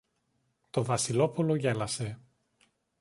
Το 0.69 0.83
Βασιλόπουλο 0.83 1.55
γέλασε. 1.55 2.19